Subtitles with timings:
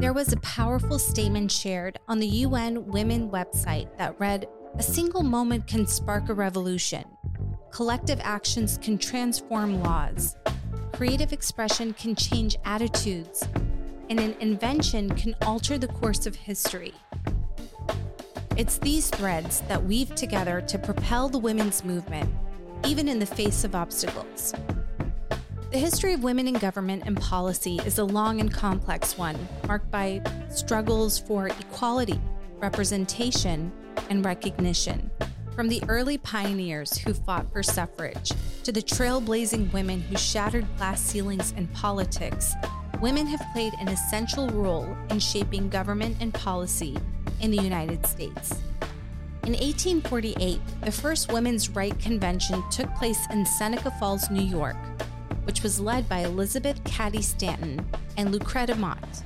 [0.00, 5.22] There was a powerful statement shared on the UN Women website that read A single
[5.22, 7.04] moment can spark a revolution.
[7.70, 10.36] Collective actions can transform laws.
[10.94, 13.46] Creative expression can change attitudes.
[14.08, 16.94] And an invention can alter the course of history.
[18.56, 22.32] It's these threads that weave together to propel the women's movement,
[22.86, 24.54] even in the face of obstacles.
[25.70, 29.88] The history of women in government and policy is a long and complex one, marked
[29.88, 32.20] by struggles for equality,
[32.58, 33.70] representation,
[34.08, 35.12] and recognition.
[35.54, 38.32] From the early pioneers who fought for suffrage
[38.64, 42.52] to the trailblazing women who shattered glass ceilings in politics,
[43.00, 46.98] women have played an essential role in shaping government and policy
[47.40, 48.54] in the United States.
[49.44, 54.76] In 1848, the first Women's Right Convention took place in Seneca Falls, New York,
[55.44, 57.84] which was led by Elizabeth Cady Stanton
[58.16, 59.22] and Lucretia Mott.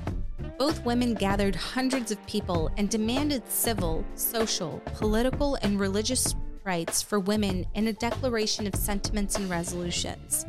[0.58, 7.18] Both women gathered hundreds of people and demanded civil, social, political, and religious rights for
[7.18, 10.46] women in a declaration of sentiments and resolutions.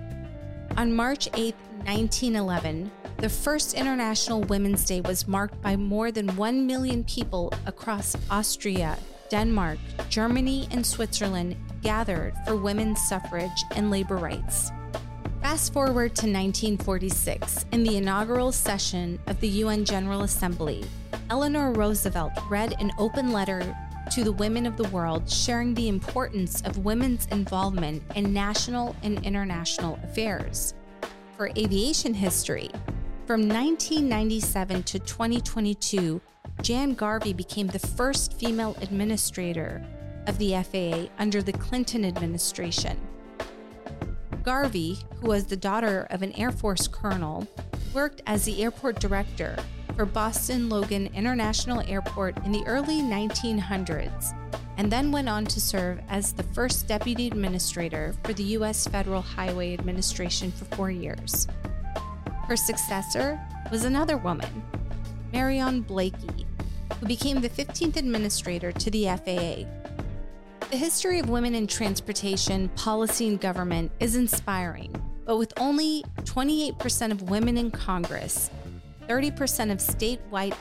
[0.77, 6.67] On March 8, 1911, the first International Women's Day was marked by more than 1
[6.67, 8.97] million people across Austria,
[9.29, 14.71] Denmark, Germany, and Switzerland gathered for women's suffrage and labor rights.
[15.45, 20.83] Fast forward to 1946, in the inaugural session of the UN General Assembly,
[21.29, 23.77] Eleanor Roosevelt read an open letter
[24.11, 29.23] to the women of the world sharing the importance of women's involvement in national and
[29.23, 30.73] international affairs.
[31.37, 32.71] For aviation history,
[33.27, 36.19] from 1997 to 2022,
[36.63, 39.85] Jane Garvey became the first female administrator
[40.25, 42.99] of the FAA under the Clinton administration.
[44.45, 47.47] Garvey, who was the daughter of an Air Force colonel,
[47.95, 49.57] worked as the airport director
[49.95, 54.37] for Boston Logan International Airport in the early 1900s,
[54.77, 58.85] and then went on to serve as the first deputy administrator for the U.S.
[58.85, 61.47] Federal Highway Administration for four years.
[62.47, 63.39] Her successor
[63.71, 64.61] was another woman,
[65.33, 66.45] Marion Blakey,
[66.99, 69.65] who became the 15th administrator to the FAA
[70.71, 74.93] the history of women in transportation, policy, and government is inspiring,
[75.25, 78.49] but with only 28% of women in Congress,
[79.07, 80.55] 30% of statewide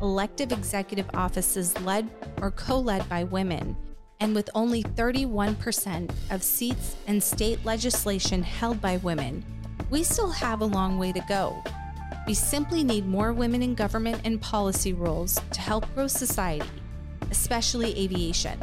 [0.00, 2.08] elective executive offices led
[2.40, 3.76] or co led by women,
[4.20, 9.44] and with only 31% of seats in state legislation held by women,
[9.90, 11.62] we still have a long way to go.
[12.28, 16.70] We simply need more women in government and policy roles to help grow society,
[17.30, 18.56] especially aviation.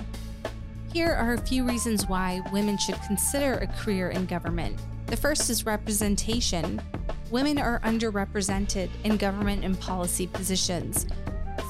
[0.92, 4.76] Here are a few reasons why women should consider a career in government.
[5.06, 6.82] The first is representation.
[7.30, 11.06] Women are underrepresented in government and policy positions,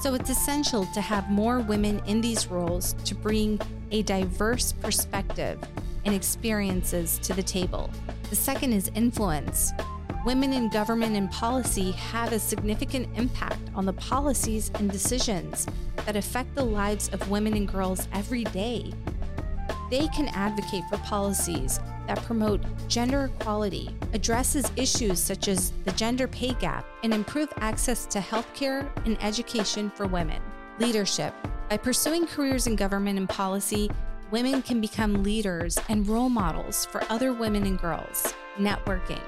[0.00, 3.60] so it's essential to have more women in these roles to bring
[3.90, 5.58] a diverse perspective
[6.06, 7.90] and experiences to the table.
[8.30, 9.70] The second is influence.
[10.24, 15.66] Women in government and policy have a significant impact on the policies and decisions
[16.06, 18.92] that affect the lives of women and girls every day
[19.90, 26.26] they can advocate for policies that promote gender equality, addresses issues such as the gender
[26.26, 30.40] pay gap, and improve access to healthcare and education for women.
[30.78, 31.34] Leadership.
[31.68, 33.90] By pursuing careers in government and policy,
[34.30, 38.34] women can become leaders and role models for other women and girls.
[38.58, 39.22] Networking.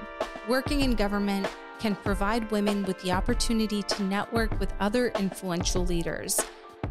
[0.49, 1.47] Working in government
[1.79, 6.41] can provide women with the opportunity to network with other influential leaders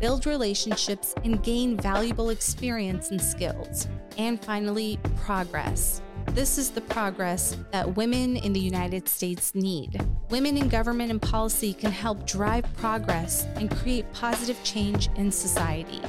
[0.01, 3.88] build relationships, and gain valuable experience and skills.
[4.17, 6.01] And finally, progress.
[6.31, 10.01] This is the progress that women in the United States need.
[10.29, 16.01] Women in government and policy can help drive progress and create positive change in society.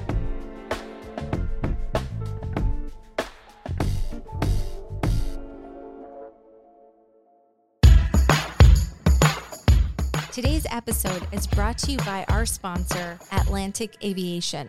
[10.42, 14.68] Today's episode is brought to you by our sponsor, Atlantic Aviation.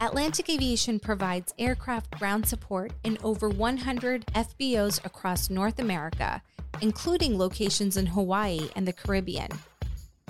[0.00, 6.40] Atlantic Aviation provides aircraft ground support in over 100 FBOs across North America,
[6.80, 9.48] including locations in Hawaii and the Caribbean.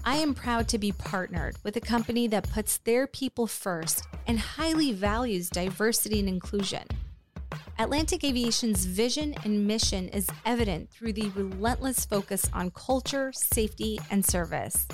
[0.07, 4.41] I am proud to be partnered with a company that puts their people first and
[4.41, 6.85] highly values diversity and inclusion.
[7.83, 14.25] Atlantic Aviation's vision and mission is evident through the relentless focus on culture, safety, and
[14.25, 14.87] service.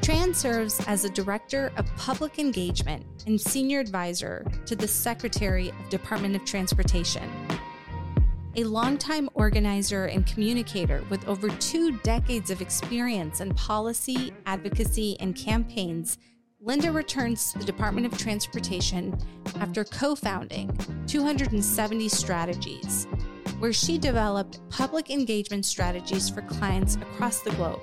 [0.00, 5.90] Tran serves as a director of public engagement and senior advisor to the Secretary of
[5.90, 7.30] Department of Transportation.
[8.54, 15.36] A longtime organizer and communicator with over two decades of experience in policy, advocacy, and
[15.36, 16.16] campaigns
[16.66, 19.16] Linda returns to the Department of Transportation
[19.60, 23.06] after co founding 270 Strategies,
[23.58, 27.80] where she developed public engagement strategies for clients across the globe.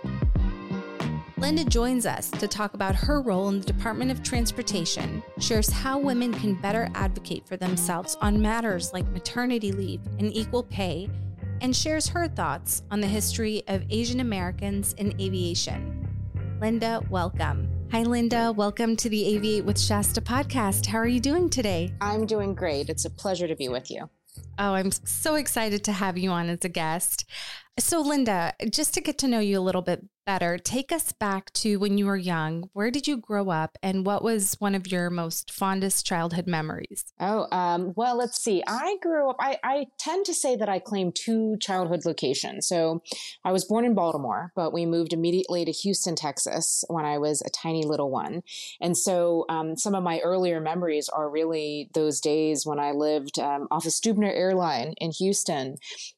[1.38, 6.00] Lynda joins us to talk about her role in the Department of Transportation, shares how
[6.00, 11.10] women can better advocate for themselves on matters like maternity leave and equal pay,
[11.60, 16.08] and shares her thoughts on the history of Asian Americans in aviation.
[16.62, 17.68] Lynda, welcome.
[17.92, 18.56] Hi, Lynda.
[18.56, 20.86] Welcome to the Aviate with Shasta podcast.
[20.86, 21.94] How are you doing today?
[22.00, 22.90] I'm doing great.
[22.90, 24.10] It's a pleasure to be with you.
[24.60, 27.26] Oh, I'm so excited to have you on as a guest.
[27.80, 31.52] So, Lynda, just to get to know you a little bit better, take us back
[31.52, 32.70] to when you were young.
[32.74, 37.04] Where did you grow up, and what was one of your most fondest childhood memories?
[37.20, 38.64] Oh, um, well, let's see.
[38.68, 42.68] I grew up, I, I tend to say that I claim two childhood locations.
[42.68, 43.02] So,
[43.44, 47.42] I was born in Baltimore, but we moved immediately to Houston, Texas when I was
[47.42, 48.44] a tiny little one.
[48.82, 53.40] And so, um, some of my earlier memories are really those days when I lived
[53.40, 55.76] um, off of Stuebner Airline in Houston.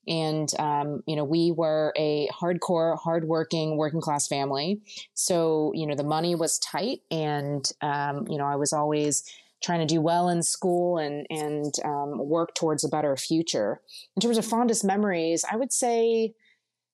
[0.07, 4.81] And, um, you know, we were a hardcore, hardworking, working class family.
[5.13, 9.23] So, you know, the money was tight, and um, you know, I was always
[9.63, 13.81] trying to do well in school and and um, work towards a better future.
[14.15, 16.33] In terms of fondest memories, I would say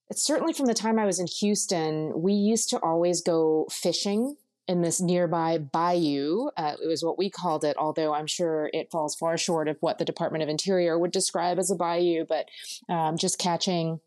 [0.09, 2.21] it's certainly from the time I was in Houston.
[2.21, 4.36] We used to always go fishing
[4.68, 6.50] in this nearby bayou.
[6.56, 9.77] Uh, it was what we called it, although I'm sure it falls far short of
[9.80, 12.25] what the Department of Interior would describe as a bayou.
[12.25, 12.48] But
[12.89, 14.00] um, just catching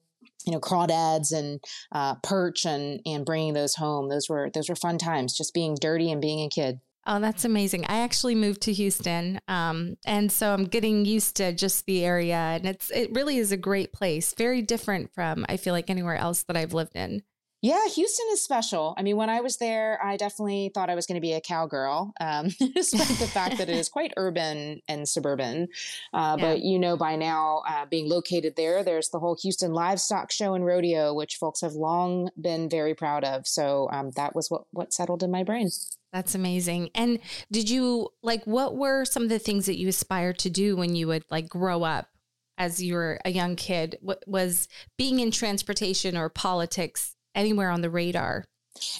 [0.44, 1.60] you know crawdads and
[1.92, 5.76] uh, perch and and bringing those home those were those were fun times just being
[5.80, 7.84] dirty and being a kid Oh, that's amazing.
[7.84, 9.38] I actually moved to Houston.
[9.46, 12.34] Um, and so I'm getting used to just the area.
[12.34, 14.34] And it's it really is a great place.
[14.36, 17.22] Very different from I feel like anywhere else that I've lived in.
[17.64, 18.92] Yeah, Houston is special.
[18.98, 21.40] I mean, when I was there, I definitely thought I was going to be a
[21.40, 25.68] cowgirl, um, despite the fact that it is quite urban and suburban.
[26.12, 26.44] Uh, yeah.
[26.44, 30.52] But you know, by now, uh, being located there, there's the whole Houston Livestock Show
[30.52, 33.48] and Rodeo, which folks have long been very proud of.
[33.48, 35.70] So um, that was what what settled in my brain.
[36.12, 36.90] That's amazing.
[36.94, 37.18] And
[37.50, 40.94] did you like what were some of the things that you aspired to do when
[40.94, 42.08] you would like grow up?
[42.56, 47.90] as you were a young kid was being in transportation or politics anywhere on the
[47.90, 48.44] radar?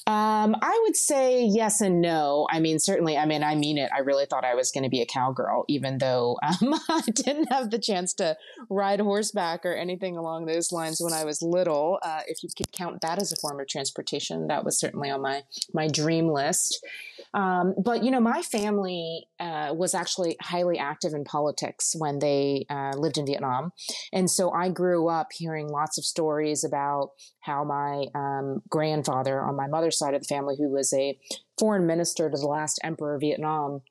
[0.07, 2.47] Um, I would say yes and no.
[2.51, 3.91] I mean, certainly, I mean, I mean it.
[3.95, 7.53] I really thought I was going to be a cowgirl, even though um, I didn't
[7.53, 8.37] have the chance to
[8.71, 11.99] ride horseback or anything along those lines when I was little.
[12.03, 15.23] Uh, if you could count that as a form of transportation, that was certainly on
[15.23, 15.43] my
[15.73, 16.85] my dream list.
[17.35, 22.65] Um, but you know, my family uh, was actually highly active in politics when they
[22.71, 23.73] uh, lived in Vietnam,
[24.13, 27.11] and so I grew up hearing lots of stories about
[27.41, 31.19] how my um, grandfather on my mother's side of the family, who was a
[31.59, 33.83] foreign minister to the last emperor of Vietnam,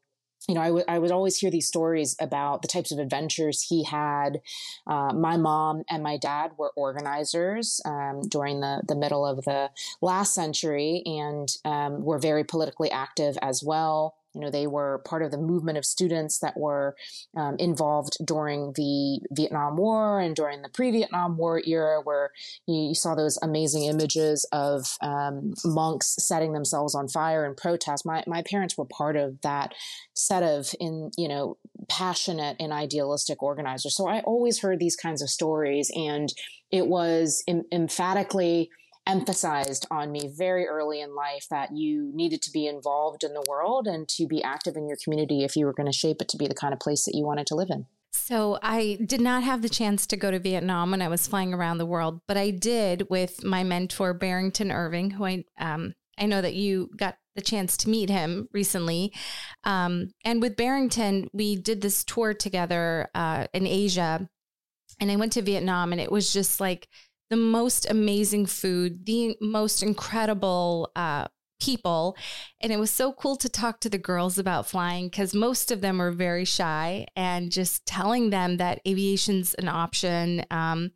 [0.47, 3.61] you know, I, w- I would always hear these stories about the types of adventures
[3.61, 4.41] he had.
[4.85, 9.69] Uh, my mom and my dad were organizers um, during the, the middle of the
[10.01, 14.15] last century and um, were very politically active as well.
[14.33, 16.95] You know, they were part of the movement of students that were
[17.35, 22.31] um, involved during the Vietnam War and during the pre-Vietnam War era, where
[22.67, 28.05] you, you saw those amazing images of um, monks setting themselves on fire in protest.
[28.05, 29.73] My my parents were part of that
[30.13, 33.95] set of in you know passionate and idealistic organizers.
[33.95, 36.33] So I always heard these kinds of stories, and
[36.71, 38.69] it was em- emphatically
[39.05, 43.43] emphasized on me very early in life that you needed to be involved in the
[43.47, 46.29] world and to be active in your community if you were going to shape it
[46.29, 47.85] to be the kind of place that you wanted to live in.
[48.11, 51.53] So I did not have the chance to go to Vietnam when I was flying
[51.53, 56.27] around the world, but I did with my mentor Barrington Irving, who I um, I
[56.27, 59.11] know that you got the chance to meet him recently.
[59.63, 64.29] Um, and with Barrington, we did this tour together uh, in Asia,
[64.99, 66.87] and I went to Vietnam, and it was just like
[67.29, 71.27] the most amazing food, the most incredible uh,
[71.59, 72.17] people.
[72.61, 75.81] And it was so cool to talk to the girls about flying because most of
[75.81, 80.45] them were very shy and just telling them that aviation's an option.
[80.51, 80.91] Um,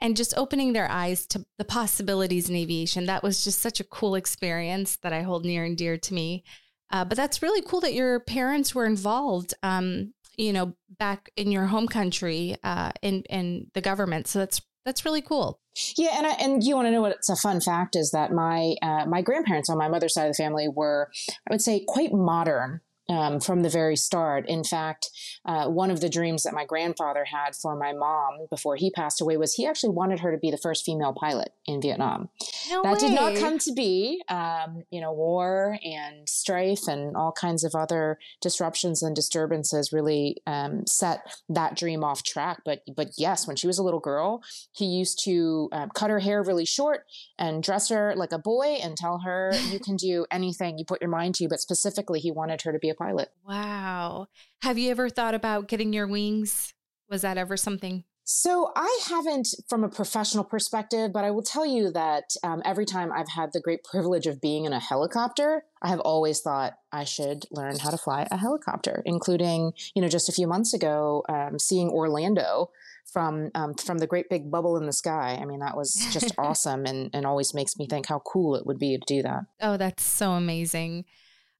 [0.00, 3.06] and just opening their eyes to the possibilities in aviation.
[3.06, 6.44] That was just such a cool experience that I hold near and dear to me.
[6.90, 11.50] Uh, but that's really cool that your parents were involved, um, you know, back in
[11.50, 14.28] your home country uh, in in the government.
[14.28, 15.60] So that's that's really cool.
[15.98, 18.76] Yeah, and I, and you want to know what's a fun fact is that my
[18.80, 22.14] uh, my grandparents on my mother's side of the family were, I would say, quite
[22.14, 24.48] modern um, from the very start.
[24.48, 25.10] In fact,
[25.44, 29.20] uh, one of the dreams that my grandfather had for my mom before he passed
[29.20, 32.28] away was he actually wanted her to be the first female pilot in Vietnam.
[32.68, 32.98] No that way.
[32.98, 34.22] did not come to be.
[34.28, 40.38] Um, you know, war and strife and all kinds of other disruptions and disturbances really
[40.46, 42.62] um, set that dream off track.
[42.64, 46.18] But but yes, when she was a little girl, he used to um, cut her
[46.18, 47.04] hair really short
[47.38, 51.00] and dress her like a boy and tell her you can do anything you put
[51.00, 51.48] your mind to.
[51.48, 53.28] But specifically, he wanted her to be a pilot.
[53.46, 54.28] Wow.
[54.62, 56.74] Have you ever thought about getting your wings?
[57.08, 58.04] Was that ever something?
[58.28, 62.84] So I haven't from a professional perspective, but I will tell you that um, every
[62.84, 66.74] time I've had the great privilege of being in a helicopter, I have always thought
[66.90, 70.74] I should learn how to fly a helicopter, including, you know, just a few months
[70.74, 72.70] ago, um, seeing Orlando
[73.12, 75.38] from um, from the great big bubble in the sky.
[75.40, 78.66] I mean, that was just awesome, and and always makes me think how cool it
[78.66, 79.44] would be to do that.
[79.60, 81.04] Oh, that's so amazing.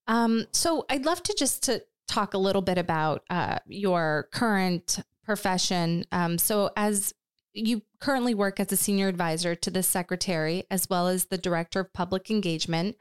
[0.09, 5.01] Um, so I'd love to just to talk a little bit about uh, your current
[5.25, 6.05] profession.
[6.13, 7.13] Um, so as
[7.53, 11.81] you currently work as a senior advisor to the secretary as well as the director
[11.81, 12.97] of public engagement.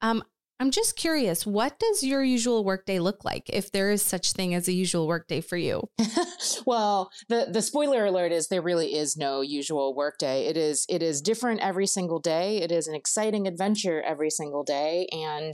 [0.00, 0.22] Um,
[0.58, 4.54] I'm just curious, what does your usual workday look like if there is such thing
[4.54, 5.90] as a usual workday for you?
[6.66, 10.46] well, the the spoiler alert is there really is no usual workday.
[10.46, 12.62] It is it is different every single day.
[12.62, 15.52] It is an exciting adventure every single day and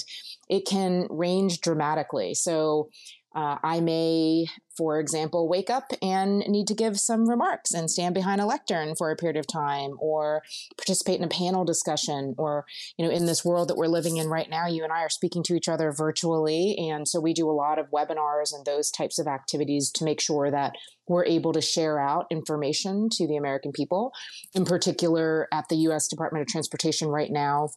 [0.48, 2.34] it can range dramatically.
[2.34, 2.90] So
[3.34, 4.46] uh, I may,
[4.76, 8.94] for example, wake up and need to give some remarks and stand behind a lectern
[8.94, 10.42] for a period of time or
[10.76, 12.34] participate in a panel discussion.
[12.36, 12.66] Or,
[12.98, 15.08] you know, in this world that we're living in right now, you and I are
[15.08, 16.76] speaking to each other virtually.
[16.78, 20.20] And so we do a lot of webinars and those types of activities to make
[20.20, 20.74] sure that
[21.08, 24.12] we're able to share out information to the American people.
[24.54, 26.08] In particular, at the U.S.
[26.08, 27.70] Department of Transportation right now,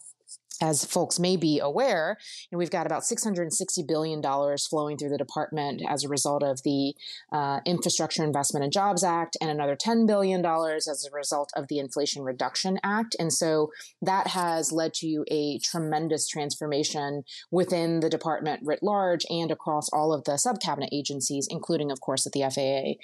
[0.61, 2.17] as folks may be aware,
[2.49, 4.21] you know, we've got about $660 billion
[4.57, 6.93] flowing through the department as a result of the
[7.31, 11.79] uh, Infrastructure Investment and Jobs Act, and another $10 billion as a result of the
[11.79, 13.15] Inflation Reduction Act.
[13.19, 13.71] And so
[14.01, 20.13] that has led to a tremendous transformation within the department writ large and across all
[20.13, 23.01] of the subcabinet agencies, including, of course, at the FAA.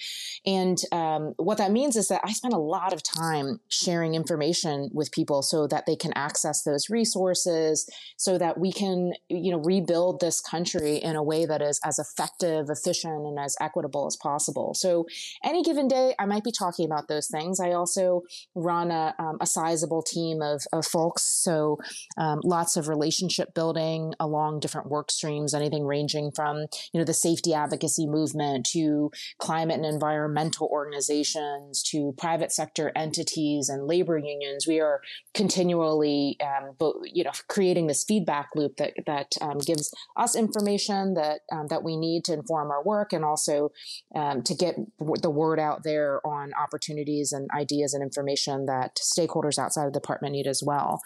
[0.49, 4.89] And um, what that means is that I spend a lot of time sharing information
[4.93, 9.51] with people so that they can access those resources resources so that we can, you
[9.51, 14.05] know, rebuild this country in a way that is as effective, efficient, and as equitable
[14.07, 14.73] as possible.
[14.73, 15.05] So
[15.43, 17.59] any given day, I might be talking about those things.
[17.59, 18.21] I also
[18.55, 21.23] run a, um, a sizable team of, of folks.
[21.23, 21.77] So
[22.17, 27.13] um, lots of relationship building along different work streams, anything ranging from, you know, the
[27.13, 34.67] safety advocacy movement to climate and environmental organizations to private sector entities and labor unions.
[34.67, 35.01] We are
[35.33, 41.41] continually, um, you know, creating this feedback loop that that um, gives us information that
[41.51, 43.71] um, that we need to inform our work, and also
[44.15, 49.57] um, to get the word out there on opportunities and ideas and information that stakeholders
[49.59, 51.01] outside of the department need as well.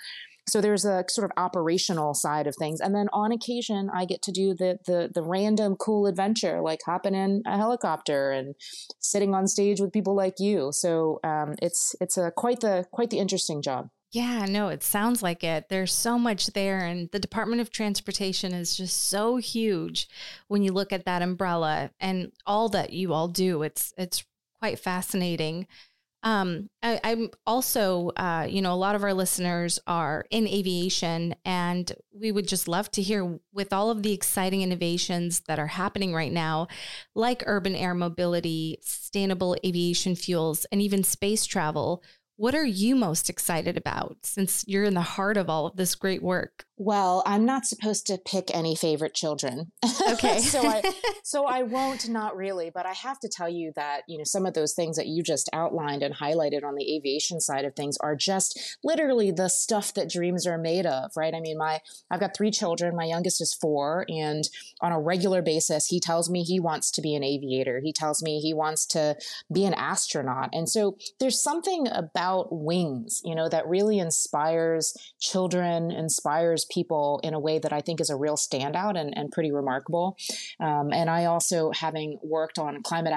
[0.48, 4.22] So there's a sort of operational side of things, and then on occasion I get
[4.24, 8.54] to do the the the random cool adventure, like hopping in a helicopter and
[9.00, 10.70] sitting on stage with people like you.
[10.72, 13.90] So um, it's it's a quite the quite the interesting job.
[14.12, 15.68] Yeah, no, it sounds like it.
[15.70, 16.80] There's so much there.
[16.80, 20.08] And the Department of Transportation is just so huge
[20.48, 23.62] when you look at that umbrella and all that you all do.
[23.64, 24.24] It's it's
[24.60, 25.68] quite fascinating.
[26.24, 31.36] Um, I, am also, uh, you know, a lot of our listeners are in aviation,
[31.46, 35.68] and we would just love to hear with all of the exciting innovations that are
[35.68, 36.68] happening right now,
[37.14, 42.02] like urban air mobility, sustainable aviation fuels, and even space travel.
[42.38, 45.96] What are you most excited about since you're in the heart of all of this
[45.96, 46.65] great work?
[46.78, 49.72] Well, I'm not supposed to pick any favorite children.
[50.10, 50.40] Okay.
[50.40, 50.82] so I
[51.24, 54.46] so I won't not really, but I have to tell you that, you know, some
[54.46, 57.98] of those things that you just outlined and highlighted on the aviation side of things
[58.02, 61.34] are just literally the stuff that dreams are made of, right?
[61.34, 61.80] I mean, my
[62.12, 64.44] I've got 3 children, my youngest is 4, and
[64.82, 67.80] on a regular basis he tells me he wants to be an aviator.
[67.82, 69.16] He tells me he wants to
[69.52, 70.50] be an astronaut.
[70.52, 77.20] And so there's something about wings, you know, that really inspires children, inspires those people
[77.24, 80.18] in a way that I think is a real standout and, and pretty remarkable.
[80.60, 83.14] Um, and I also, having worked on climate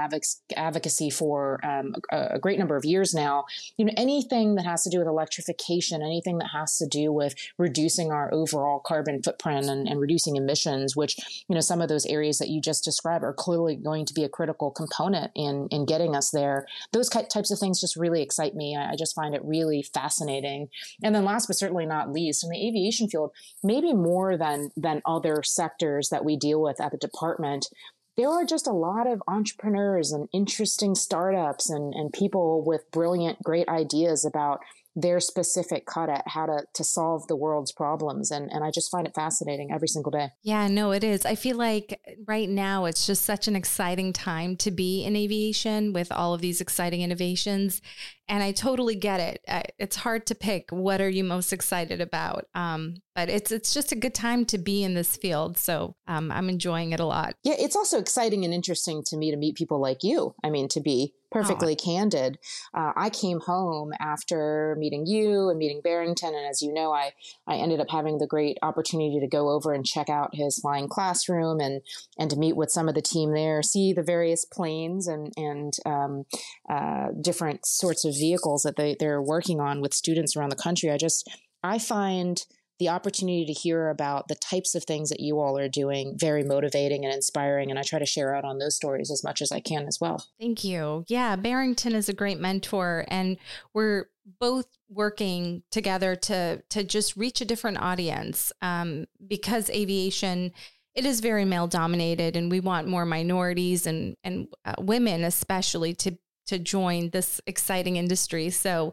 [0.56, 3.44] advocacy for um, a, a, great number of years now,
[3.76, 7.34] you know, anything that has to do with electrification, anything that has to do with
[7.58, 12.06] reducing our overall carbon footprint and, and reducing emissions, which, you know, some of those
[12.06, 15.86] areas that you just described are clearly going to be a critical component in, in
[15.86, 16.66] getting us there.
[16.92, 18.76] Those types of things just really excite me.
[18.76, 20.68] I, I just find it really fascinating.
[21.02, 25.02] And then last but certainly not least, in the aviation field, maybe more than, than
[25.04, 27.68] other sectors that we deal with at the department,
[28.16, 33.40] there are just a lot of entrepreneurs and interesting startups and, and people with brilliant,
[33.42, 34.60] great ideas about
[34.96, 38.90] their specific cut at how to to solve the world's problems and and I just
[38.90, 40.30] find it fascinating every single day.
[40.42, 41.24] Yeah, no it is.
[41.24, 45.92] I feel like right now it's just such an exciting time to be in aviation
[45.92, 47.80] with all of these exciting innovations
[48.28, 49.72] and I totally get it.
[49.78, 52.46] It's hard to pick what are you most excited about.
[52.54, 55.56] Um, but it's it's just a good time to be in this field.
[55.58, 57.34] So um, I'm enjoying it a lot.
[57.42, 60.34] Yeah, it's also exciting and interesting to me to meet people like you.
[60.44, 61.84] I mean, to be perfectly oh.
[61.84, 62.38] candid,
[62.74, 67.12] uh, I came home after meeting you and meeting Barrington, and as you know, I
[67.46, 70.88] I ended up having the great opportunity to go over and check out his flying
[70.88, 71.82] classroom and
[72.18, 75.74] and to meet with some of the team there, see the various planes and and
[75.86, 76.24] um,
[76.68, 80.90] uh, different sorts of vehicles that they, they're working on with students around the country.
[80.90, 81.28] I just,
[81.62, 82.44] I find
[82.78, 86.44] the opportunity to hear about the types of things that you all are doing very
[86.44, 87.70] motivating and inspiring.
[87.70, 89.98] And I try to share out on those stories as much as I can as
[90.00, 90.24] well.
[90.40, 91.04] Thank you.
[91.08, 93.36] Yeah, Barrington is a great mentor, and
[93.74, 94.06] we're
[94.40, 100.52] both working together to to just reach a different audience um, because aviation
[100.94, 105.94] it is very male dominated and we want more minorities and and uh, women especially
[105.94, 106.18] to
[106.48, 108.50] to join this exciting industry.
[108.50, 108.92] So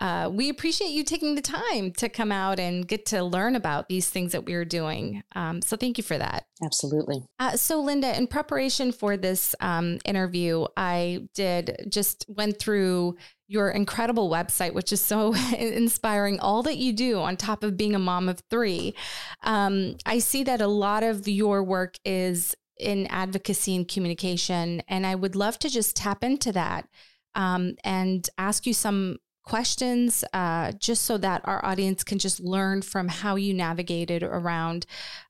[0.00, 3.88] uh, we appreciate you taking the time to come out and get to learn about
[3.88, 5.22] these things that we are doing.
[5.34, 6.46] Um, so thank you for that.
[6.62, 7.22] Absolutely.
[7.38, 13.70] Uh, so Lynda, in preparation for this um, interview, I did just went through your
[13.70, 16.40] incredible website, which is so inspiring.
[16.40, 18.94] All that you do on top of being a mom of three.
[19.42, 24.82] Um, I see that a lot of your work is in advocacy and communication.
[24.88, 26.88] And I would love to just tap into that
[27.34, 32.80] um, and ask you some questions uh, just so that our audience can just learn
[32.82, 34.86] from how you navigated around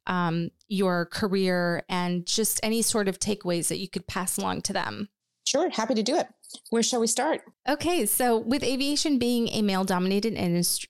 [0.06, 4.72] um, your career and just any sort of takeaways that you could pass along to
[4.72, 5.08] them.
[5.46, 6.28] Sure, happy to do it.
[6.70, 7.42] Where shall we start?
[7.68, 10.34] Okay, so with aviation being a male dominated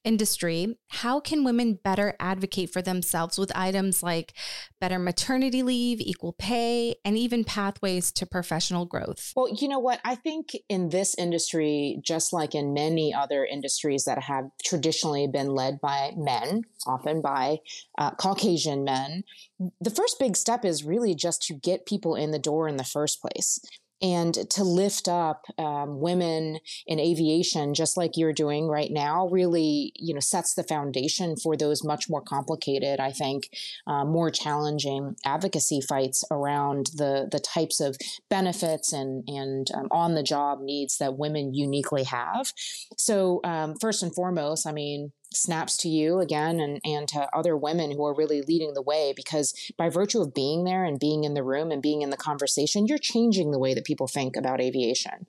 [0.04, 4.34] industry, how can women better advocate for themselves with items like
[4.80, 9.32] better maternity leave, equal pay, and even pathways to professional growth?
[9.36, 10.00] Well, you know what?
[10.04, 15.54] I think in this industry, just like in many other industries that have traditionally been
[15.54, 17.58] led by men, often by
[17.98, 19.22] uh, Caucasian men,
[19.80, 22.84] the first big step is really just to get people in the door in the
[22.84, 23.60] first place
[24.02, 29.92] and to lift up um, women in aviation just like you're doing right now really
[29.96, 33.48] you know sets the foundation for those much more complicated i think
[33.86, 37.96] uh, more challenging advocacy fights around the the types of
[38.30, 42.52] benefits and and um, on the job needs that women uniquely have.
[42.96, 47.56] So um, first and foremost i mean snaps to you again and, and to other
[47.56, 51.24] women who are really leading the way because by virtue of being there and being
[51.24, 54.36] in the room and being in the conversation, you're changing the way that people think
[54.36, 55.26] about aviation.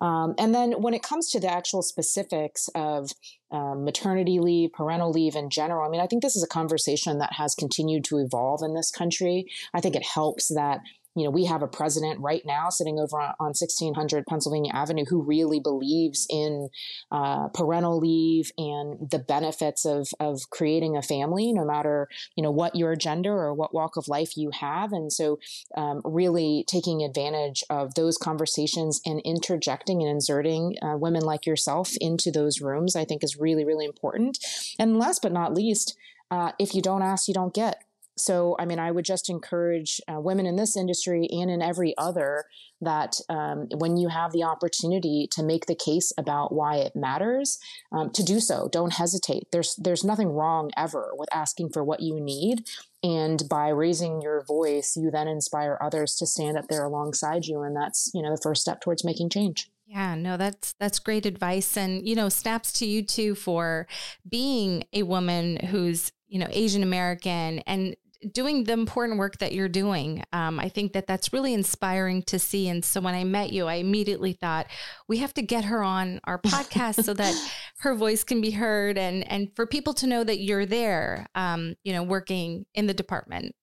[0.00, 3.10] Um, and then when it comes to the actual specifics of
[3.50, 7.18] um, maternity leave, parental leave in general, I mean, I think this is a conversation
[7.18, 9.46] that has continued to evolve in this country.
[9.74, 10.80] I think it helps that
[11.14, 15.22] you know, we have a president right now sitting over on, 1600 Pennsylvania Avenue who
[15.22, 16.68] really believes in
[17.10, 22.50] uh, parental leave and the benefits of, of creating a family, no matter, you know,
[22.50, 24.92] what your gender or what walk of life you have.
[24.92, 25.38] And so
[25.76, 31.90] um, really taking advantage of those conversations and interjecting and inserting uh, women like yourself
[32.00, 34.38] into those rooms, I think is really, really important.
[34.78, 35.96] And last but not least,
[36.30, 37.84] uh, if you don't ask, you don't get
[38.16, 41.94] so, I mean, I would just encourage uh, women in this industry and in every
[41.96, 42.44] other
[42.82, 47.58] that um, when you have the opportunity to make the case about why it matters,
[47.92, 48.68] um, to do so.
[48.70, 49.44] Don't hesitate.
[49.52, 52.68] There's there's nothing wrong ever with asking for what you need,
[53.02, 57.62] and by raising your voice, you then inspire others to stand up there alongside you,
[57.62, 59.70] and that's you know the first step towards making change.
[59.86, 63.86] Yeah, no, that's that's great advice, and you know, snaps to you too for
[64.28, 67.94] being a woman who's you know Asian American and
[68.32, 70.22] doing the important work that you're doing.
[70.32, 72.68] Um, I think that that's really inspiring to see.
[72.68, 74.68] And so when I met you, I immediately thought
[75.08, 77.34] we have to get her on our podcast so that
[77.80, 81.74] her voice can be heard and and for people to know that you're there, um,
[81.84, 83.54] you know, working in the department.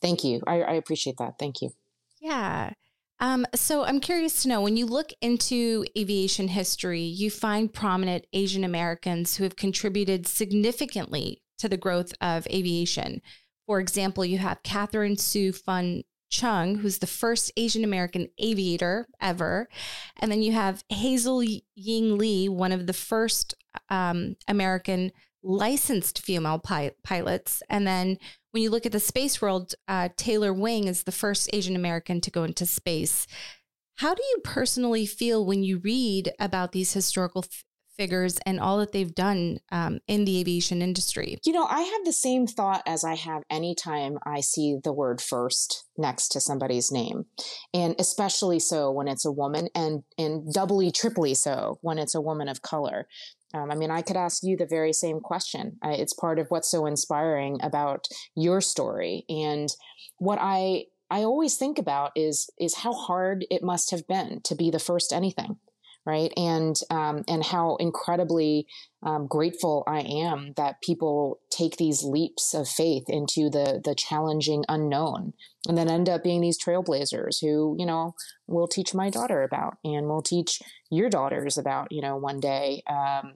[0.00, 0.40] Thank you.
[0.46, 1.34] I, I appreciate that.
[1.38, 1.70] Thank you.
[2.20, 2.72] Yeah.
[3.20, 8.26] Um, so I'm curious to know when you look into aviation history, you find prominent
[8.32, 13.22] Asian Americans who have contributed significantly to the growth of aviation.
[13.66, 19.68] For example, you have Katherine Sui Fun Cheung, who's the first Asian American aviator ever.
[20.16, 23.54] And then you have Hazel Ying Lee, one of the first
[23.88, 25.12] um, American
[25.42, 27.62] licensed female pi- pilots.
[27.68, 28.18] And then
[28.50, 32.20] when you look at the space world, uh, Taylor Wang is the first Asian American
[32.22, 33.26] to go into space.
[33.96, 37.64] How do you personally feel when you read about these historical f-
[37.96, 41.38] figures and all that they've done um, in the aviation industry?
[41.44, 45.20] You know, I have the same thought as I have anytime I see the word
[45.20, 47.26] first next to somebody's name.
[47.72, 52.20] And especially so when it's a woman and, and doubly, triply so when it's a
[52.20, 53.06] woman of color.
[53.54, 55.78] Um, I mean, I could ask you the very same question.
[55.80, 59.24] I, it's part of what's so inspiring about your story.
[59.28, 59.68] And
[60.18, 64.54] what I I always think about is is how hard it must have been to
[64.54, 65.56] be the first anything,
[66.06, 66.32] right?
[66.36, 68.66] And um, and how incredibly
[69.02, 74.64] um, grateful I am that people take these leaps of faith into the the challenging
[74.68, 75.32] unknown,
[75.68, 78.14] and then end up being these trailblazers who you know
[78.46, 82.82] will teach my daughter about and will teach your daughters about you know one day.
[82.88, 83.34] Um,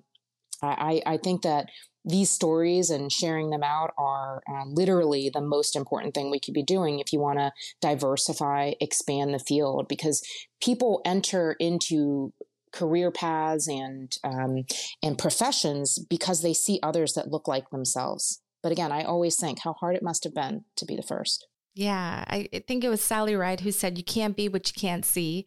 [0.61, 1.68] I, I think that
[2.04, 6.54] these stories and sharing them out are uh, literally the most important thing we could
[6.54, 10.22] be doing if you want to diversify, expand the field, because
[10.61, 12.33] people enter into
[12.72, 14.64] career paths and um,
[15.02, 18.40] and professions because they see others that look like themselves.
[18.62, 21.46] But again, I always think how hard it must have been to be the first.
[21.74, 25.04] Yeah, I think it was Sally Ride who said, "You can't be what you can't
[25.04, 25.46] see."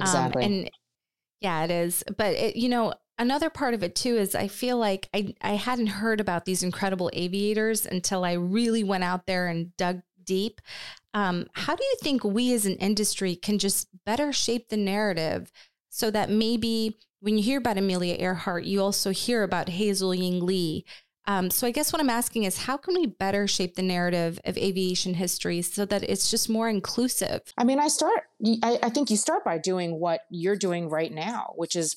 [0.00, 0.44] Um, exactly.
[0.44, 0.70] Um, and
[1.40, 2.04] yeah, it is.
[2.16, 5.52] But it, you know, another part of it too is I feel like I, I
[5.52, 10.60] hadn't heard about these incredible aviators until I really went out there and dug deep.
[11.14, 15.50] Um, how do you think we as an industry can just better shape the narrative
[15.88, 20.44] so that maybe when you hear about Amelia Earhart, you also hear about Hazel Ying
[20.44, 20.84] Lee?
[21.26, 24.40] Um, so I guess what I'm asking is how can we better shape the narrative
[24.44, 27.42] of aviation history so that it's just more inclusive?
[27.58, 28.22] I mean, I start.
[28.62, 31.96] I, I think you start by doing what you're doing right now, which is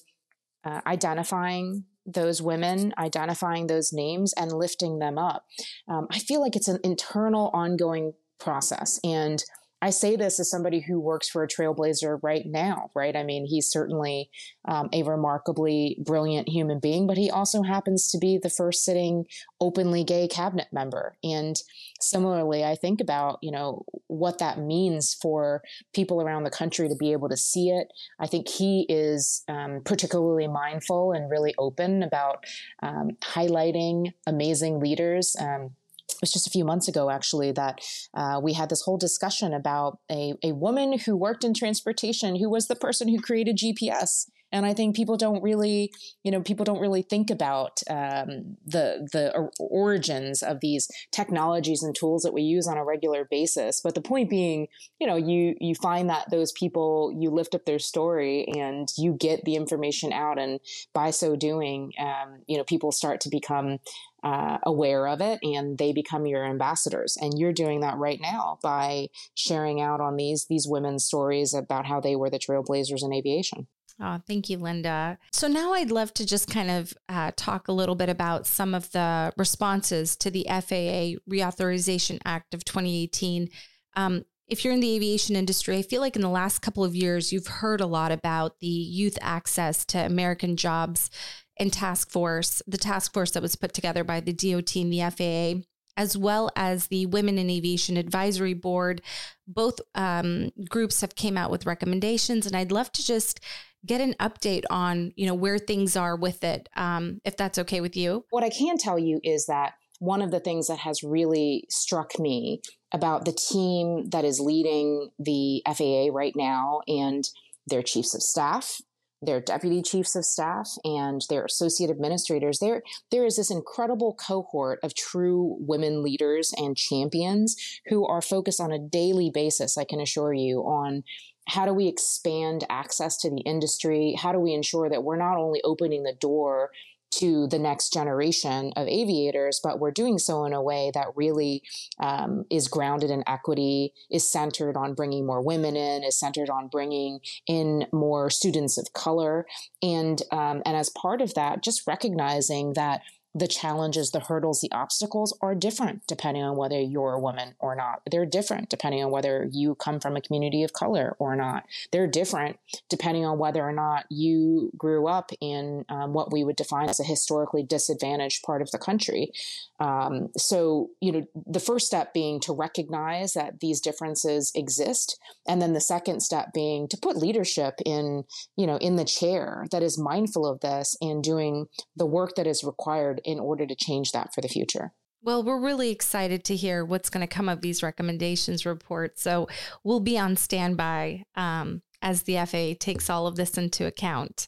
[0.66, 5.46] uh, identifying those women, identifying those names, and lifting them up.
[5.88, 9.00] Um, I feel like it's an internal, ongoing process.
[9.04, 9.42] And
[9.82, 13.16] I say this as somebody who works for a trailblazer right now, right?
[13.16, 14.30] I mean, he's certainly
[14.66, 19.26] um, a remarkably brilliant human being, but he also happens to be the first sitting
[19.60, 21.18] openly gay cabinet member.
[21.24, 21.60] And
[22.00, 25.64] similarly, I think about, you know, what that means for
[25.94, 27.88] people around the country to be able to see it.
[28.20, 32.46] I think he is um, particularly mindful and really open about
[32.84, 35.36] um, highlighting amazing leaders.
[35.40, 35.72] Um,
[36.20, 37.80] was just a few months ago, actually, that
[38.14, 42.50] uh, we had this whole discussion about a, a woman who worked in transportation who
[42.50, 44.26] was the person who created GPS.
[44.52, 45.92] And I think people don't really,
[46.24, 51.96] you know, people don't really think about um, the the origins of these technologies and
[51.96, 53.82] tools that we use on a regular basis.
[53.82, 54.68] But the point being,
[55.00, 59.14] you know, you you find that those people, you lift up their story, and you
[59.14, 60.60] get the information out, and
[60.94, 63.80] by so doing, um, you know, people start to become
[64.24, 67.18] uh, aware of it and they become your ambassadors.
[67.20, 71.88] And you're doing that right now by sharing out on these these women's stories about
[71.88, 73.68] how they were the trailblazers in aviation
[74.04, 75.18] Oh, thank you, Lynda.
[75.32, 78.74] So now I'd love to just kind of uh, talk a little bit about some
[78.74, 83.50] of the responses to the FAA Reauthorization Act of 2018.
[83.96, 86.96] Um, if you're in the aviation industry, I feel like in the last couple of
[86.96, 91.12] years, you've heard a lot about the youth access to American jobs
[91.58, 95.10] and task force, the task force that was put together by the DOT and the
[95.12, 95.62] FAA,
[95.96, 99.02] as well as the Women in Aviation Advisory Board.
[99.48, 103.40] Both um, groups have came out with recommendations, and I'd love to just
[103.86, 107.82] get an update on you know where things are with it, um, if that's okay
[107.82, 108.26] with you.
[108.30, 112.20] What I can tell you is that one of the things that has really struck
[112.20, 117.24] me about the team that is leading the FAA right now and
[117.68, 118.82] their chiefs of staff
[119.22, 124.80] their deputy chiefs of staff and their associate administrators there there is this incredible cohort
[124.84, 127.56] of true women leaders and champions
[127.88, 131.04] who are focused on a daily basis i can assure you on
[131.52, 134.16] how do we expand access to the industry?
[134.18, 136.72] How do we ensure that we're not only opening the door
[137.16, 141.62] to the next generation of aviators, but we're doing so in a way that really
[142.00, 146.70] um, is grounded in equity, is centered on bringing more women in, is centered on
[146.70, 149.46] bringing in more students of color,
[149.84, 153.02] and um, and as part of that, just recognizing that
[153.34, 157.76] the challenges, the hurdles, the obstacles are different depending on whether you're a woman or
[157.76, 158.02] not.
[158.10, 161.64] They're different depending on whether you come from a community of color or not.
[161.92, 162.58] They're different
[162.90, 167.00] depending on whether or not you grew up in um, what we would define as
[167.00, 169.32] a historically disadvantaged part of the country.
[169.80, 175.20] Um, so, you know, the first step being to recognize that these differences exist.
[175.48, 178.26] And then the second step being to put leadership in,
[178.58, 182.46] you know, in the chair that is mindful of this and doing the work that
[182.46, 184.94] is required in order to change that for the future.
[185.24, 189.22] Well, we're really excited to hear what's going to come of these recommendations reports.
[189.22, 189.48] So
[189.84, 194.48] we'll be on standby um, as the FAA takes all of this into account.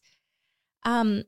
[0.83, 1.23] Um,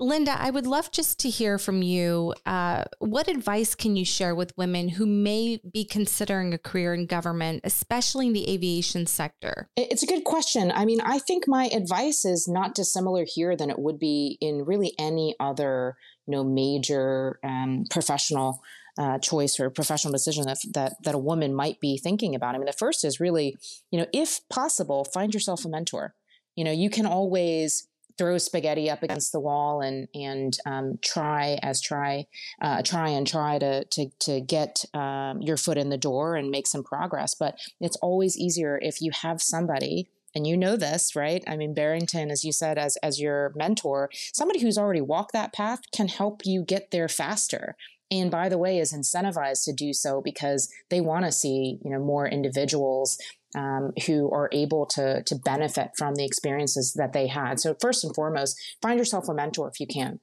[0.00, 2.34] Lynda, I would love just to hear from you.
[2.44, 7.06] Uh, what advice can you share with women who may be considering a career in
[7.06, 9.68] government, especially in the aviation sector?
[9.76, 10.72] It's a good question.
[10.72, 14.64] I mean, I think my advice is not dissimilar here than it would be in
[14.64, 18.62] really any other know major um, professional
[18.96, 22.54] uh, choice or professional decision that, that that a woman might be thinking about.
[22.54, 23.56] I mean, the first is really,
[23.90, 26.14] you know, if possible, find yourself a mentor.
[26.56, 31.58] You know, you can always throw spaghetti up against the wall and and um, try
[31.62, 32.26] as try
[32.62, 36.50] uh, try and try to to to get um, your foot in the door and
[36.50, 37.34] make some progress.
[37.34, 41.44] But it's always easier if you have somebody and you know this, right?
[41.46, 45.52] I mean, Barrington, as you said, as as your mentor, somebody who's already walked that
[45.52, 47.76] path can help you get there faster.
[48.10, 51.90] And by the way, is incentivized to do so because they want to see, you
[51.90, 53.18] know, more individuals
[53.54, 57.60] um, who are able to to benefit from the experiences that they had.
[57.60, 60.20] So first and foremost, find yourself a mentor if you can.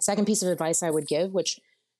[0.00, 1.58] Second piece of advice I would give, which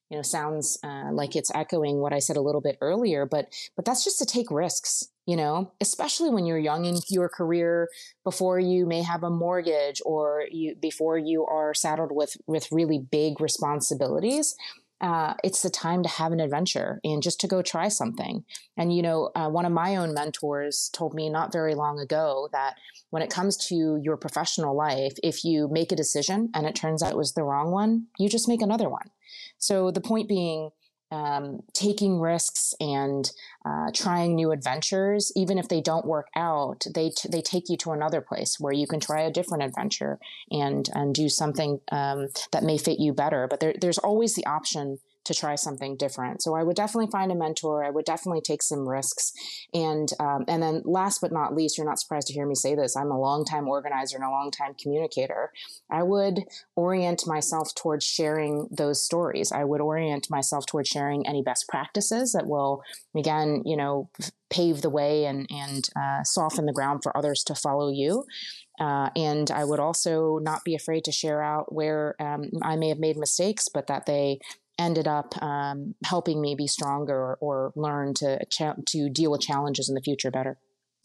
[0.09, 3.53] you know sounds uh, like it's echoing what I said a little bit earlier, but
[3.75, 7.87] but that's just to take risks you know, especially when you're young in your career
[8.23, 12.97] before you may have a mortgage or you before you are saddled with with really
[12.97, 14.55] big responsibilities.
[15.01, 18.43] Uh, it's the time to have an adventure and just to go try something.
[18.75, 22.49] And, you know, uh, one of my own mentors told me not very long ago
[22.51, 22.75] that
[23.09, 27.01] when it comes to your professional life, if you make a decision and it turns
[27.01, 29.09] out it was the wrong one, you just make another one.
[29.57, 30.71] So the point being,
[31.11, 33.31] um, taking risks and
[33.65, 37.77] uh, trying new adventures, even if they don't work out, they t- they take you
[37.77, 40.19] to another place where you can try a different adventure
[40.51, 43.47] and and do something um, that may fit you better.
[43.47, 46.41] But there, there's always the option to try something different.
[46.41, 47.83] So I would definitely find a mentor.
[47.83, 49.33] I would definitely take some risks.
[49.73, 52.75] And um, and then last but not least, you're not surprised to hear me say
[52.75, 52.95] this.
[52.95, 55.51] I'm a long-time organizer and a long-time communicator.
[55.91, 59.51] I would orient myself towards sharing those stories.
[59.51, 62.81] I would orient myself towards sharing any best practices that will,
[63.15, 64.09] again, you know,
[64.49, 68.25] pave the way and and uh, soften the ground for others to follow you.
[68.79, 72.87] Uh, and I would also not be afraid to share out where um, I may
[72.87, 74.39] have made mistakes, but that they
[74.79, 79.41] ended up um, helping me be stronger or, or learn to cha- to deal with
[79.41, 80.57] challenges in the future better.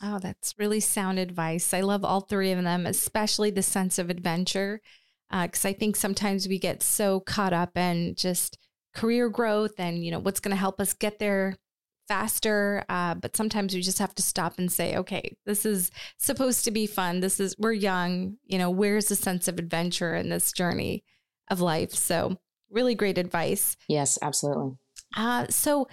[0.02, 1.74] Oh, that's really sound advice.
[1.74, 4.80] I love all three of them, especially the sense of adventure,
[5.30, 8.58] because uh, I think sometimes we get so caught up in just
[8.94, 11.56] career growth and you know what's going to help us get there
[12.06, 12.84] faster.
[12.88, 16.70] Uh, but sometimes we just have to stop and say, okay, this is supposed to
[16.70, 17.20] be fun.
[17.20, 18.36] This is we're young.
[18.44, 21.04] You know, where's the sense of adventure in this journey
[21.50, 21.92] of life?
[21.92, 22.38] So
[22.70, 23.76] really great advice.
[23.88, 24.72] Yes, absolutely.
[25.16, 25.88] Uh, so,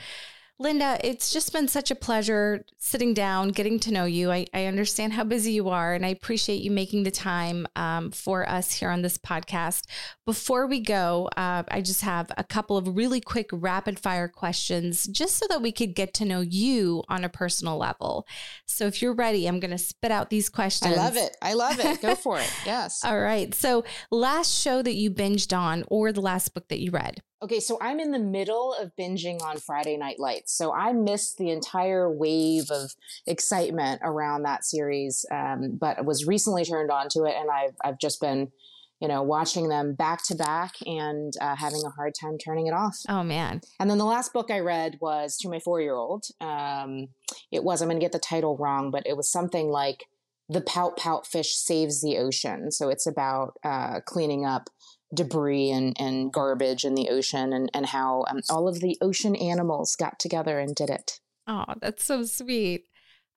[0.62, 4.32] Lynda, it's just been such a pleasure sitting down, getting to know you.
[4.32, 8.12] I, I understand how busy you are, and I appreciate you making the time um,
[8.12, 9.88] for us here on this podcast.
[10.24, 15.08] Before we go, uh, I just have a couple of really quick rapid fire questions
[15.08, 18.28] just so that we could get to know you on a personal level.
[18.68, 20.96] So if you're ready, I'm going to spit out these questions.
[20.96, 21.36] I love it.
[21.42, 22.02] I love it.
[22.02, 22.50] Go for it.
[22.66, 23.04] Yes.
[23.04, 23.54] All right.
[23.56, 27.22] So, last show that you binged on, or the last book that you read?
[27.44, 30.56] Okay, so I'm in the middle of binging on Friday Night Lights.
[30.56, 32.92] So I missed the entire wave of
[33.26, 37.98] excitement around that series, um, but was recently turned on to it, and I've I've
[37.98, 38.52] just been,
[39.00, 42.74] you know, watching them back to back and uh, having a hard time turning it
[42.74, 42.98] off.
[43.10, 43.62] Oh man!
[43.80, 46.26] And then the last book I read was to my four year old.
[46.40, 47.08] Um,
[47.52, 50.06] it was I'm going to get the title wrong, but it was something like
[50.48, 54.70] "The Pout Pout Fish Saves the Ocean." So it's about uh, cleaning up
[55.14, 59.36] debris and, and garbage in the ocean and, and how um, all of the ocean
[59.36, 61.20] animals got together and did it.
[61.48, 62.86] Oh, that's so sweet.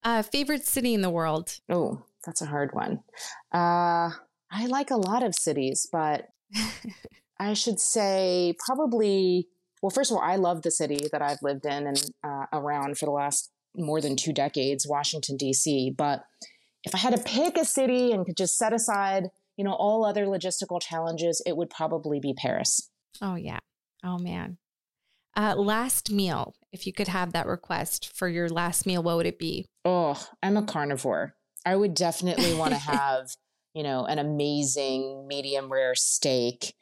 [0.02, 1.58] Uh, favorite city in the world?
[1.68, 3.00] Oh, that's a hard one.
[3.52, 4.10] Uh,
[4.50, 6.28] I like a lot of cities, but
[7.38, 9.48] I should say probably.
[9.82, 12.96] Well, first of all, I love the city that I've lived in and uh, around
[12.96, 15.94] for the last more than two decades, Washington D.C.
[15.96, 16.24] But
[16.84, 19.24] if I had to pick a city and could just set aside,
[19.56, 22.90] you know, all other logistical challenges, it would probably be Paris.
[23.20, 23.60] Oh yeah.
[24.02, 24.58] Oh man.
[25.36, 29.26] Uh, last meal, if you could have that request for your last meal, what would
[29.26, 29.66] it be?
[29.84, 31.34] Oh, I'm a carnivore.
[31.66, 33.30] I would definitely want to have,
[33.74, 36.74] you know, an amazing medium rare steak,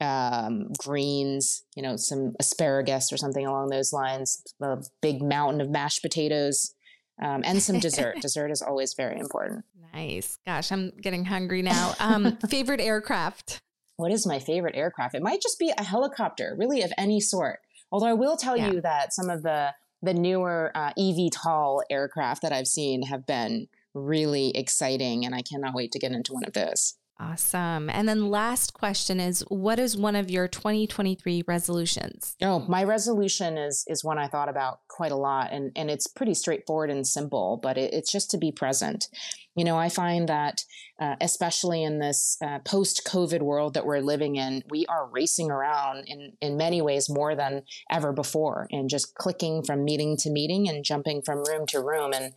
[0.00, 5.70] um, greens, you know, some asparagus or something along those lines, a big mountain of
[5.70, 6.74] mashed potatoes,
[7.20, 8.16] um, and some dessert.
[8.20, 9.64] dessert is always very important.
[9.94, 10.38] Nice.
[10.44, 11.94] Gosh, I'm getting hungry now.
[11.98, 13.60] Um, favorite aircraft?
[13.96, 15.14] What is my favorite aircraft?
[15.14, 17.60] It might just be a helicopter, really, of any sort.
[17.90, 18.72] Although I will tell yeah.
[18.72, 23.68] you that some of the the newer uh, eVTOL aircraft that I've seen have been
[23.94, 26.94] really exciting, and I cannot wait to get into one of those.
[27.18, 27.88] Awesome.
[27.88, 32.36] And then last question is what is one of your 2023 resolutions?
[32.42, 36.06] Oh, my resolution is is one I thought about quite a lot and and it's
[36.06, 39.08] pretty straightforward and simple, but it, it's just to be present.
[39.54, 40.62] You know, I find that
[41.00, 46.04] uh, especially in this uh, post-COVID world that we're living in, we are racing around
[46.06, 50.68] in in many ways more than ever before and just clicking from meeting to meeting
[50.68, 52.34] and jumping from room to room and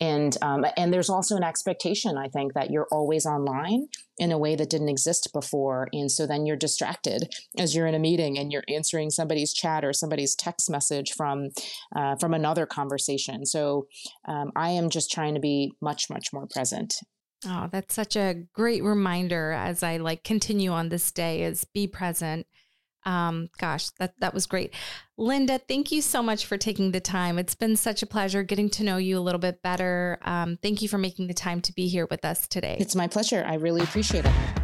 [0.00, 3.86] and um, and there's also an expectation i think that you're always online
[4.18, 5.88] in a way that didn't exist before.
[5.92, 9.84] And so then you're distracted as you're in a meeting and you're answering somebody's chat
[9.84, 11.50] or somebody's text message from
[11.96, 13.46] uh, from another conversation.
[13.46, 13.86] So
[14.26, 16.94] um, i am just trying to be much much more present.
[17.46, 21.86] Oh that's such a great reminder as i like continue on this day is be
[21.86, 22.46] present
[23.08, 24.74] um, gosh, that that was great.
[25.18, 27.38] Lynda, thank you so much for taking the time.
[27.38, 30.18] It's been such a pleasure getting to know you a little bit better.
[30.22, 32.76] Um, thank you for making the time to be here with us today.
[32.78, 33.42] It's my pleasure.
[33.46, 34.57] I really appreciate it.